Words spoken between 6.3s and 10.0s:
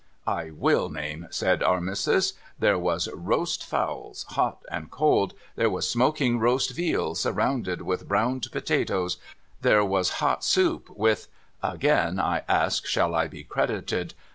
roast veal surrounded with browned potatoes; there